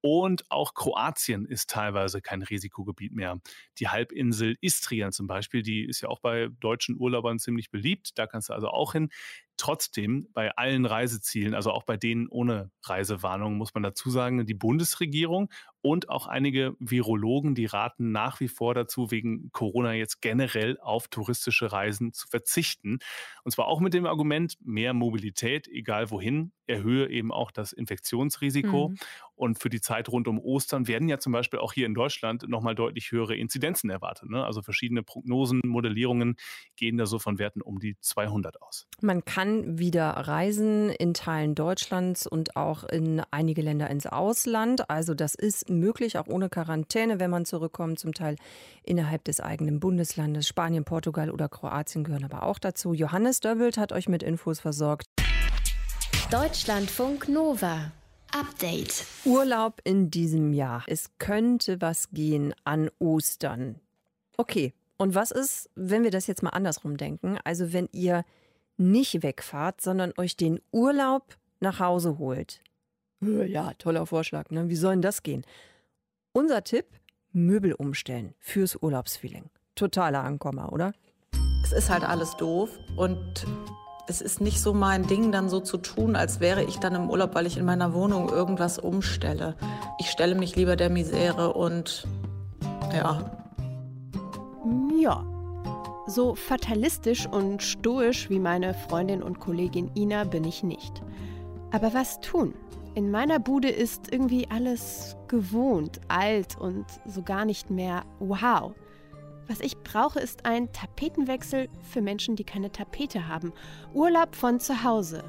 [0.00, 3.40] Und auch Kroatien ist teilweise kein Risikogebiet mehr.
[3.78, 8.18] Die Halbinsel Istrien zum Beispiel, die ist ja auch bei deutschen Urlaubern ziemlich beliebt.
[8.18, 9.10] Da kannst du also auch hin.
[9.56, 14.54] Trotzdem bei allen Reisezielen, also auch bei denen ohne Reisewarnung, muss man dazu sagen, die
[14.54, 15.50] Bundesregierung
[15.84, 21.08] und auch einige Virologen, die raten nach wie vor dazu, wegen Corona jetzt generell auf
[21.08, 23.00] touristische Reisen zu verzichten.
[23.42, 28.88] Und zwar auch mit dem Argument, mehr Mobilität, egal wohin, erhöhe eben auch das Infektionsrisiko.
[28.88, 28.96] Mhm.
[29.34, 32.48] Und für die Zeit rund um Ostern werden ja zum Beispiel auch hier in Deutschland
[32.48, 34.30] nochmal deutlich höhere Inzidenzen erwartet.
[34.30, 34.42] Ne?
[34.42, 36.36] Also verschiedene Prognosen, Modellierungen
[36.76, 38.86] gehen da so von Werten um die 200 aus.
[39.02, 39.43] Man kann
[39.78, 44.88] wieder reisen in Teilen Deutschlands und auch in einige Länder ins Ausland.
[44.90, 48.36] Also das ist möglich, auch ohne Quarantäne, wenn man zurückkommt, zum Teil
[48.82, 50.48] innerhalb des eigenen Bundeslandes.
[50.48, 52.94] Spanien, Portugal oder Kroatien gehören aber auch dazu.
[52.94, 55.06] Johannes Döbbelt hat euch mit Infos versorgt.
[56.30, 57.92] Deutschlandfunk Nova.
[58.32, 59.06] Update.
[59.24, 60.82] Urlaub in diesem Jahr.
[60.86, 63.80] Es könnte was gehen an Ostern.
[64.36, 67.38] Okay, und was ist, wenn wir das jetzt mal andersrum denken?
[67.44, 68.24] Also wenn ihr
[68.76, 72.60] nicht wegfahrt, sondern euch den Urlaub nach Hause holt.
[73.20, 74.68] Ja, toller Vorschlag, ne?
[74.68, 75.44] Wie soll denn das gehen?
[76.32, 76.86] Unser Tipp:
[77.32, 79.50] Möbel umstellen fürs Urlaubsfeeling.
[79.74, 80.92] Totaler Ankommer, oder?
[81.64, 83.46] Es ist halt alles doof und
[84.06, 87.08] es ist nicht so mein Ding, dann so zu tun, als wäre ich dann im
[87.08, 89.56] Urlaub, weil ich in meiner Wohnung irgendwas umstelle.
[89.98, 92.06] Ich stelle mich lieber der Misere und
[92.92, 93.30] ja.
[95.00, 95.33] Ja.
[96.06, 101.02] So fatalistisch und stoisch wie meine Freundin und Kollegin Ina bin ich nicht.
[101.72, 102.54] Aber was tun?
[102.94, 108.74] In meiner Bude ist irgendwie alles gewohnt, alt und so gar nicht mehr wow.
[109.48, 113.52] Was ich brauche, ist ein Tapetenwechsel für Menschen, die keine Tapete haben.
[113.94, 115.24] Urlaub von zu Hause.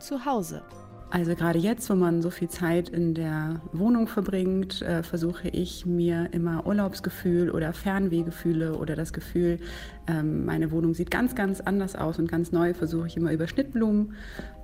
[0.00, 0.62] Zu Hause.
[1.10, 5.84] Also gerade jetzt, wo man so viel Zeit in der Wohnung verbringt, äh, versuche ich
[5.84, 9.58] mir immer Urlaubsgefühl oder Fernwehgefühle oder das Gefühl,
[10.06, 13.48] ähm, meine Wohnung sieht ganz, ganz anders aus und ganz neu, versuche ich immer über
[13.48, 14.14] Schnittblumen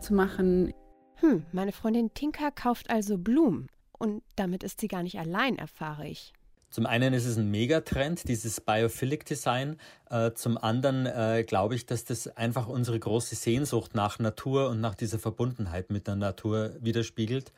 [0.01, 0.73] zu machen.
[1.17, 3.67] Hm, meine Freundin Tinka kauft also Blumen.
[3.99, 6.33] Und damit ist sie gar nicht allein, erfahre ich.
[6.77, 9.79] Zum einen ist es ein Megatrend, dieses Biophilic Design.
[10.11, 14.83] Äh, zum anderen äh, glaube ich, dass das einfach unsere große Sehnsucht nach Natur und
[14.83, 17.51] nach dieser Verbundenheit mit der Natur widerspiegelt,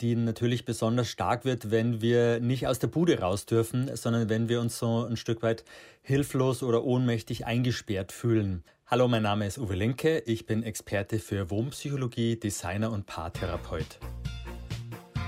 [0.00, 4.48] die natürlich besonders stark wird, wenn wir nicht aus der Bude raus dürfen, sondern wenn
[4.48, 5.62] wir uns so ein Stück weit
[6.00, 8.64] hilflos oder ohnmächtig eingesperrt fühlen.
[8.86, 13.98] Hallo, mein Name ist Uwe Linke, ich bin Experte für Wohnpsychologie, Designer und Paartherapeut.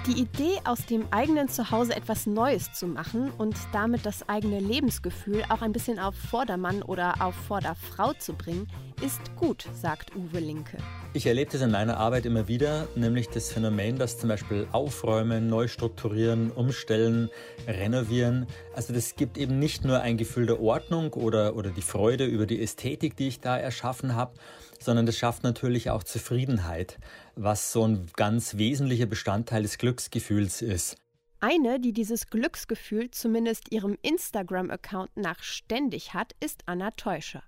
[0.07, 5.43] Die Idee, aus dem eigenen Zuhause etwas Neues zu machen und damit das eigene Lebensgefühl
[5.51, 8.69] auch ein bisschen auf Vordermann oder auf Vorderfrau zu bringen,
[9.03, 10.79] ist gut, sagt Uwe Linke.
[11.13, 15.49] Ich erlebe das in meiner Arbeit immer wieder, nämlich das Phänomen, dass zum Beispiel Aufräumen,
[15.49, 17.29] neu strukturieren, umstellen,
[17.67, 22.25] renovieren, also das gibt eben nicht nur ein Gefühl der Ordnung oder, oder die Freude
[22.25, 24.33] über die Ästhetik, die ich da erschaffen habe,
[24.81, 26.99] sondern das schafft natürlich auch Zufriedenheit,
[27.43, 30.97] was so ein ganz wesentlicher Bestandteil des Glücksgefühls ist.
[31.41, 37.45] Eine, die dieses Glücksgefühl zumindest ihrem Instagram-Account nach ständig hat, ist Anna Teuscher.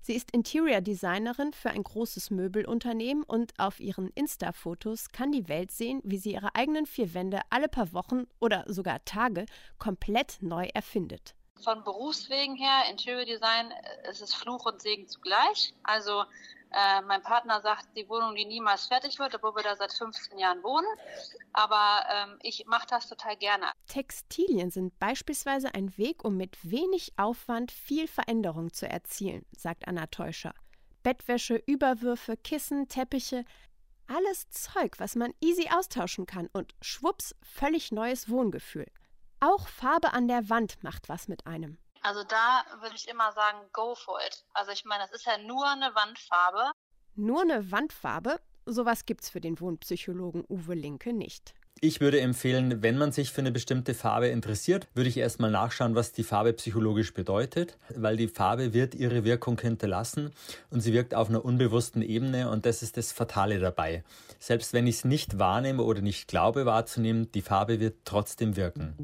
[0.00, 5.72] Sie ist Interior Designerin für ein großes Möbelunternehmen und auf ihren Insta-Fotos kann die Welt
[5.72, 9.46] sehen, wie sie ihre eigenen vier Wände alle paar Wochen oder sogar Tage
[9.78, 11.34] komplett neu erfindet.
[11.62, 15.72] Von Berufswegen her, Interior Design, es ist Fluch und Segen zugleich.
[15.82, 16.24] Also
[16.74, 20.38] äh, mein Partner sagt, die Wohnung, die niemals fertig wird, obwohl wir da seit 15
[20.38, 20.86] Jahren wohnen.
[21.52, 23.66] Aber ähm, ich mache das total gerne.
[23.86, 30.06] Textilien sind beispielsweise ein Weg, um mit wenig Aufwand viel Veränderung zu erzielen, sagt Anna
[30.06, 30.54] Teuscher.
[31.02, 33.44] Bettwäsche, Überwürfe, Kissen, Teppiche,
[34.06, 38.86] alles Zeug, was man easy austauschen kann und schwupps, völlig neues Wohngefühl.
[39.40, 41.78] Auch Farbe an der Wand macht was mit einem.
[42.04, 44.44] Also da würde ich immer sagen, go for it.
[44.52, 46.70] Also ich meine, das ist ja nur eine Wandfarbe.
[47.14, 48.40] Nur eine Wandfarbe?
[48.66, 51.54] Sowas gibt's für den Wohnpsychologen Uwe Linke nicht.
[51.80, 55.94] Ich würde empfehlen, wenn man sich für eine bestimmte Farbe interessiert, würde ich erstmal nachschauen,
[55.94, 60.30] was die Farbe psychologisch bedeutet, weil die Farbe wird ihre Wirkung hinterlassen
[60.70, 64.04] und sie wirkt auf einer unbewussten Ebene und das ist das Fatale dabei.
[64.38, 68.94] Selbst wenn ich es nicht wahrnehme oder nicht glaube wahrzunehmen, die Farbe wird trotzdem wirken.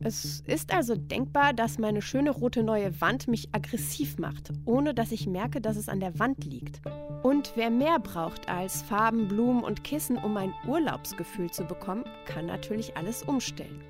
[0.00, 5.12] Es ist also denkbar, dass meine schöne rote neue Wand mich aggressiv macht, ohne dass
[5.12, 6.82] ich merke, dass es an der Wand liegt.
[7.22, 12.46] Und wer mehr braucht als Farben, Blumen und Kissen, um ein Urlaubsgefühl zu bekommen, kann
[12.46, 13.82] natürlich alles umstellen.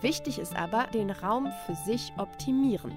[0.00, 2.92] Wichtig ist aber, den Raum für sich optimieren.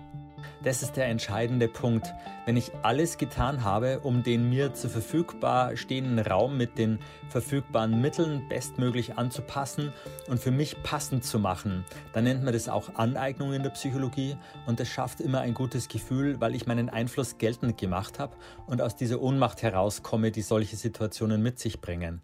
[0.63, 2.13] Das ist der entscheidende Punkt.
[2.45, 7.99] Wenn ich alles getan habe, um den mir zur verfügbar stehenden Raum mit den verfügbaren
[7.99, 9.91] Mitteln bestmöglich anzupassen
[10.27, 14.38] und für mich passend zu machen, dann nennt man das auch Aneignung in der Psychologie
[14.65, 18.82] und das schafft immer ein gutes Gefühl, weil ich meinen Einfluss geltend gemacht habe und
[18.82, 22.21] aus dieser Ohnmacht herauskomme, die solche Situationen mit sich bringen.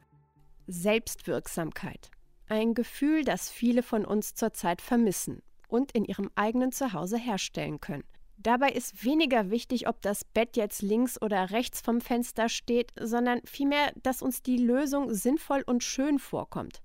[0.67, 2.09] Selbstwirksamkeit.
[2.49, 8.03] Ein Gefühl, das viele von uns zurzeit vermissen und in ihrem eigenen Zuhause herstellen können.
[8.37, 13.41] Dabei ist weniger wichtig, ob das Bett jetzt links oder rechts vom Fenster steht, sondern
[13.45, 16.81] vielmehr, dass uns die Lösung sinnvoll und schön vorkommt.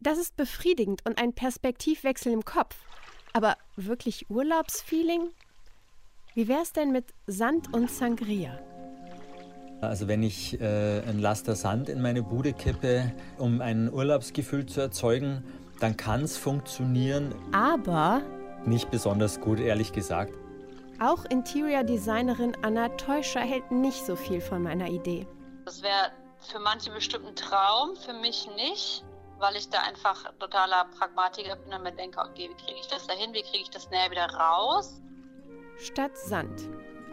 [0.00, 2.76] Das ist befriedigend und ein Perspektivwechsel im Kopf.
[3.34, 5.28] Aber wirklich Urlaubsfeeling?
[6.34, 8.58] Wie wär's denn mit Sand und Sangria?
[9.82, 14.80] Also wenn ich äh, ein Laster Sand in meine Bude kippe, um ein Urlaubsgefühl zu
[14.80, 15.42] erzeugen,
[15.80, 17.34] dann kann es funktionieren.
[17.52, 18.22] Aber
[18.64, 20.32] nicht besonders gut, ehrlich gesagt.
[21.00, 25.26] Auch Interior-Designerin Anna Teuscher hält nicht so viel von meiner Idee.
[25.64, 29.04] Das wäre für manche bestimmt ein Traum, für mich nicht,
[29.38, 33.08] weil ich da einfach totaler Pragmatiker bin und mir denke, okay, wie kriege ich das
[33.08, 35.02] da hin, wie kriege ich das näher wieder raus?
[35.78, 36.68] Statt Sand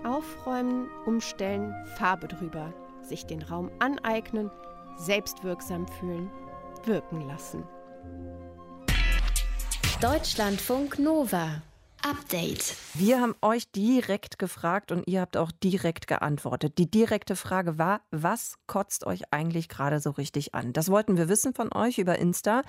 [0.06, 4.52] Aufräumen, umstellen, Farbe drüber, sich den Raum aneignen,
[4.98, 6.30] selbstwirksam fühlen,
[6.86, 7.64] wirken lassen.
[10.02, 11.62] Deutschlandfunk Nova.
[12.02, 12.78] Update.
[12.94, 16.78] Wir haben euch direkt gefragt und ihr habt auch direkt geantwortet.
[16.78, 20.72] Die direkte Frage war, was kotzt euch eigentlich gerade so richtig an?
[20.72, 22.62] Das wollten wir wissen von euch über Insta.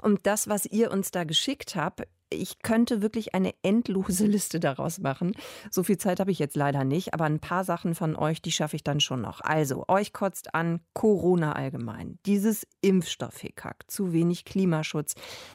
[0.00, 4.98] Und das, was ihr uns da geschickt habt, ich könnte wirklich eine endlose Liste daraus
[4.98, 5.32] machen.
[5.70, 8.52] So viel Zeit habe ich jetzt leider nicht, aber ein paar Sachen von euch, die
[8.52, 9.40] schaffe ich dann schon noch.
[9.40, 12.18] Also, euch kotzt an Corona allgemein.
[12.26, 15.14] Dieses Impfstoffhickhack, zu wenig Klimaschutz,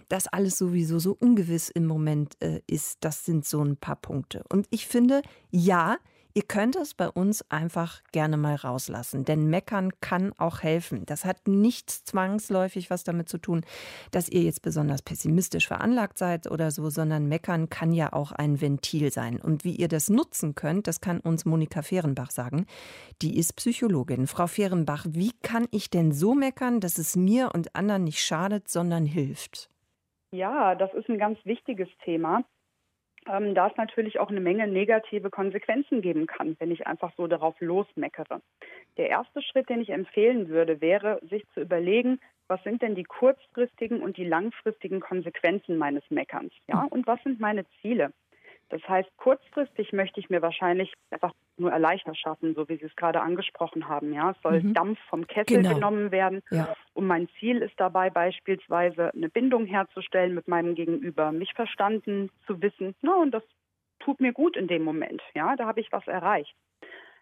[0.09, 4.43] das alles sowieso so ungewiss im Moment äh, ist, das sind so ein paar Punkte.
[4.49, 5.97] Und ich finde, ja,
[6.33, 11.05] Ihr könnt es bei uns einfach gerne mal rauslassen, denn meckern kann auch helfen.
[11.05, 13.65] Das hat nichts zwangsläufig was damit zu tun,
[14.11, 18.61] dass ihr jetzt besonders pessimistisch veranlagt seid oder so, sondern meckern kann ja auch ein
[18.61, 19.41] Ventil sein.
[19.41, 22.65] Und wie ihr das nutzen könnt, das kann uns Monika Fehrenbach sagen.
[23.21, 24.27] Die ist Psychologin.
[24.27, 28.69] Frau Fehrenbach, wie kann ich denn so meckern, dass es mir und anderen nicht schadet,
[28.69, 29.69] sondern hilft?
[30.31, 32.45] Ja, das ist ein ganz wichtiges Thema
[33.27, 37.27] ähm, da es natürlich auch eine Menge negative Konsequenzen geben kann, wenn ich einfach so
[37.27, 38.41] darauf losmeckere.
[38.97, 43.03] Der erste Schritt, den ich empfehlen würde, wäre, sich zu überlegen, was sind denn die
[43.03, 46.51] kurzfristigen und die langfristigen Konsequenzen meines Meckerns?
[46.67, 48.11] Ja, und was sind meine Ziele?
[48.71, 52.95] Das heißt, kurzfristig möchte ich mir wahrscheinlich einfach nur Erleichter schaffen, so wie Sie es
[52.95, 54.13] gerade angesprochen haben.
[54.13, 54.73] Ja, es soll mhm.
[54.73, 55.75] Dampf vom Kessel genau.
[55.75, 56.41] genommen werden.
[56.51, 56.73] Ja.
[56.93, 62.61] Und mein Ziel ist dabei beispielsweise eine Bindung herzustellen mit meinem Gegenüber, mich verstanden zu
[62.61, 62.95] wissen.
[63.01, 63.43] Na, und das
[63.99, 65.21] tut mir gut in dem Moment.
[65.35, 66.55] Ja, da habe ich was erreicht.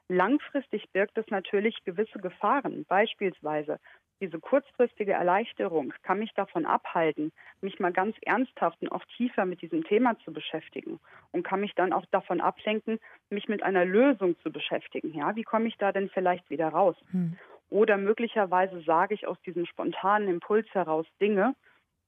[0.07, 2.85] Langfristig birgt es natürlich gewisse Gefahren.
[2.87, 3.79] Beispielsweise
[4.21, 9.61] diese kurzfristige Erleichterung kann mich davon abhalten, mich mal ganz ernsthaft und auch tiefer mit
[9.61, 10.99] diesem Thema zu beschäftigen
[11.31, 15.13] und kann mich dann auch davon ablenken, mich mit einer Lösung zu beschäftigen.
[15.13, 16.95] Ja, wie komme ich da denn vielleicht wieder raus?
[17.11, 17.37] Hm.
[17.69, 21.55] Oder möglicherweise sage ich aus diesem spontanen Impuls heraus Dinge,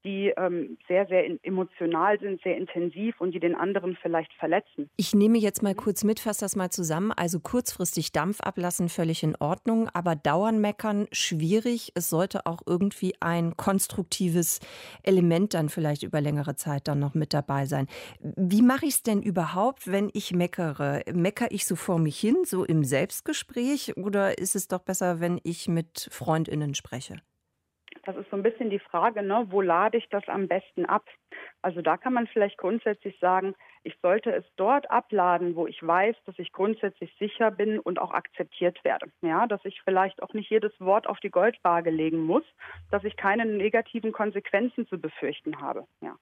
[0.04, 4.90] die ähm, sehr, sehr emotional sind, sehr intensiv und die den anderen vielleicht verletzen.
[4.98, 7.12] Ich nehme jetzt mal kurz mit, fasse das mal zusammen.
[7.12, 11.92] Also kurzfristig Dampf ablassen, völlig in Ordnung, aber dauern meckern, schwierig.
[11.96, 14.60] Es sollte auch irgendwie ein konstruktives
[15.04, 17.88] Element dann vielleicht über längere Zeit dann noch mit dabei sein.
[18.20, 21.02] Wie mache ich es denn überhaupt, wenn ich meckere?
[21.14, 25.40] Meckere ich so vor mich hin, so im Selbstgespräch, oder ist es doch besser, wenn
[25.44, 27.22] ich mit FreundInnen spreche?
[28.04, 31.06] Das ist so ein bisschen die Frage, ne, wo lade ich das am besten ab?
[31.62, 36.16] Also da kann man vielleicht grundsätzlich sagen, ich sollte es dort abladen, wo ich weiß,
[36.26, 39.12] dass ich grundsätzlich sicher bin und auch akzeptiert werde.
[39.22, 42.44] Ja, dass ich vielleicht auch nicht jedes Wort auf die Goldwaage legen muss,
[42.90, 45.86] dass ich keine negativen Konsequenzen zu befürchten habe.
[46.02, 46.16] Ja,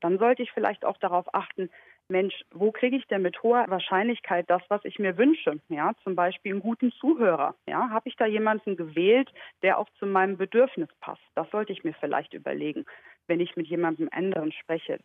[0.00, 1.70] dann sollte ich vielleicht auch darauf achten,
[2.08, 5.58] Mensch, wo kriege ich denn mit hoher Wahrscheinlichkeit das, was ich mir wünsche?
[5.68, 7.54] Ja, zum Beispiel einen guten Zuhörer.
[7.66, 11.22] Ja, habe ich da jemanden gewählt, der auch zu meinem Bedürfnis passt?
[11.34, 12.84] Das sollte ich mir vielleicht überlegen.
[13.26, 14.98] wenn ich mit jemandem anderen spreche.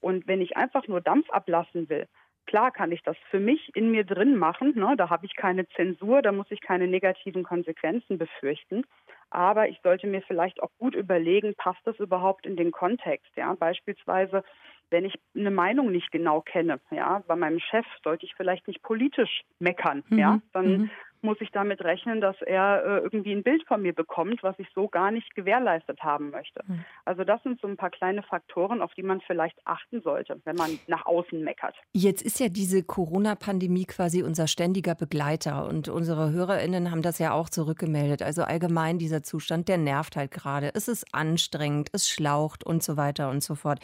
[0.00, 2.08] Und wenn ich einfach nur Dampf ablassen will,
[2.46, 4.74] klar kann ich das für mich in mir drin machen.
[4.76, 4.94] Ne?
[4.96, 8.84] Da habe ich keine Zensur, da muss ich keine negativen Konsequenzen befürchten.
[9.30, 13.30] Aber ich sollte mir vielleicht auch gut überlegen, passt das überhaupt in den Kontext?
[13.36, 14.44] Ja, beispielsweise,
[14.92, 18.82] wenn ich eine Meinung nicht genau kenne, ja, bei meinem Chef sollte ich vielleicht nicht
[18.82, 20.18] politisch meckern, mhm.
[20.18, 20.90] ja, dann mhm
[21.22, 24.66] muss ich damit rechnen, dass er äh, irgendwie ein Bild von mir bekommt, was ich
[24.74, 26.62] so gar nicht gewährleistet haben möchte.
[26.66, 26.84] Mhm.
[27.04, 30.56] Also das sind so ein paar kleine Faktoren, auf die man vielleicht achten sollte, wenn
[30.56, 31.76] man nach außen meckert.
[31.92, 37.32] Jetzt ist ja diese Corona-Pandemie quasi unser ständiger Begleiter und unsere Hörerinnen haben das ja
[37.32, 38.22] auch zurückgemeldet.
[38.22, 40.70] Also allgemein dieser Zustand, der nervt halt gerade.
[40.74, 43.78] Es ist anstrengend, es schlaucht und so weiter und so fort.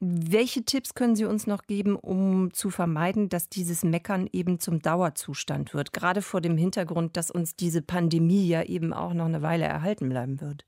[0.00, 4.80] Welche Tipps können Sie uns noch geben, um zu vermeiden, dass dieses Meckern eben zum
[4.80, 5.92] Dauerzustand wird?
[5.92, 10.08] Gerade vor dem Hintergrund, dass uns diese Pandemie ja eben auch noch eine Weile erhalten
[10.08, 10.64] bleiben wird.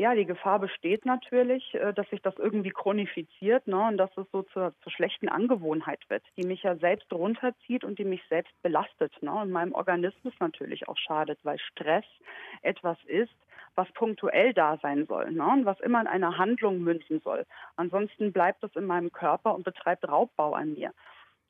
[0.00, 4.30] Ja, die Gefahr besteht natürlich, äh, dass sich das irgendwie chronifiziert ne, und dass es
[4.30, 8.54] so zur, zur, schlechten Angewohnheit wird, die mich ja selbst runterzieht und die mich selbst
[8.62, 12.04] belastet ne, und meinem Organismus natürlich auch schadet, weil Stress
[12.62, 13.34] etwas ist,
[13.78, 15.46] was punktuell da sein soll ne?
[15.46, 17.46] und was immer in einer Handlung münzen soll.
[17.76, 20.92] Ansonsten bleibt es in meinem Körper und betreibt Raubbau an mir.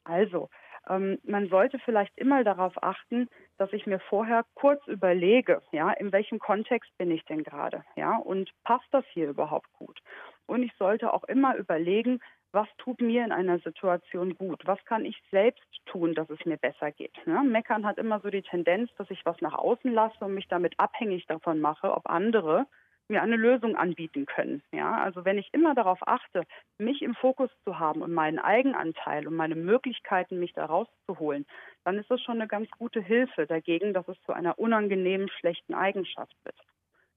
[0.05, 0.49] Also,
[0.89, 6.13] ähm, man sollte vielleicht immer darauf achten, dass ich mir vorher kurz überlege, ja, in
[6.13, 10.01] welchem Kontext bin ich denn gerade, ja, und passt das hier überhaupt gut?
[10.47, 12.21] Und ich sollte auch immer überlegen,
[12.53, 14.63] was tut mir in einer Situation gut?
[14.65, 17.15] Was kann ich selbst tun, dass es mir besser geht?
[17.27, 20.49] Ja, Meckern hat immer so die Tendenz, dass ich was nach außen lasse und mich
[20.49, 22.67] damit abhängig davon mache, ob andere
[23.09, 24.63] mir eine Lösung anbieten können.
[24.73, 26.45] Ja, also wenn ich immer darauf achte,
[26.77, 31.47] mich im Fokus zu haben und meinen Eigenanteil und meine Möglichkeiten, mich da rauszuholen,
[31.85, 35.75] dann ist das schon eine ganz gute Hilfe dagegen, dass es zu einer unangenehmen, schlechten
[35.75, 36.57] Eigenschaft wird.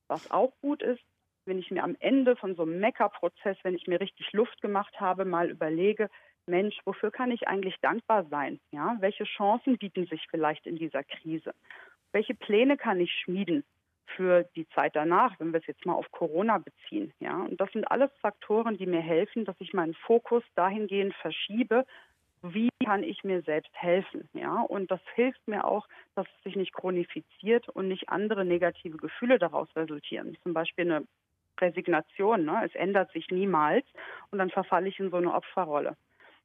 [0.07, 1.03] Was auch gut ist,
[1.45, 4.99] wenn ich mir am Ende von so einem Meckerprozess, wenn ich mir richtig Luft gemacht
[4.99, 6.09] habe, mal überlege,
[6.47, 8.59] Mensch, wofür kann ich eigentlich dankbar sein?
[8.71, 11.53] Ja, welche Chancen bieten sich vielleicht in dieser Krise?
[12.11, 13.63] Welche Pläne kann ich schmieden
[14.15, 17.13] für die Zeit danach, wenn wir es jetzt mal auf Corona beziehen?
[17.19, 21.85] Ja, und das sind alles Faktoren, die mir helfen, dass ich meinen Fokus dahingehend verschiebe,
[22.43, 24.27] wie kann ich mir selbst helfen?
[24.33, 28.97] Ja, und das hilft mir auch, dass es sich nicht chronifiziert und nicht andere negative
[28.97, 30.35] Gefühle daraus resultieren.
[30.43, 31.05] Zum Beispiel eine
[31.61, 32.45] Resignation.
[32.45, 32.61] Ne?
[32.65, 33.85] Es ändert sich niemals
[34.31, 35.95] und dann verfalle ich in so eine Opferrolle.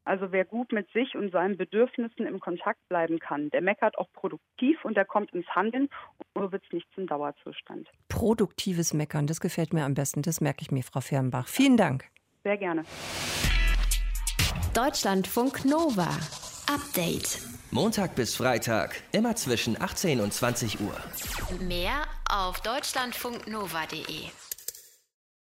[0.06, 4.06] Also wer gut mit sich und seinen Bedürfnissen im Kontakt bleiben kann, der meckert auch
[4.12, 5.88] produktiv und der kommt ins Handeln
[6.32, 7.88] und so wird es nicht zum Dauerzustand.
[8.08, 10.22] Produktives Meckern, das gefällt mir am besten.
[10.22, 11.48] Das merke ich mir, Frau Fernbach.
[11.48, 12.04] Vielen Dank.
[12.44, 12.84] Sehr gerne.
[14.74, 16.08] Deutschlandfunk Nova.
[16.72, 17.40] Update.
[17.72, 20.94] Montag bis Freitag, immer zwischen 18 und 20 Uhr.
[21.60, 24.45] Mehr auf deutschlandfunknova.de.